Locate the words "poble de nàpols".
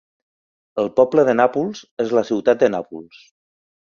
0.99-1.83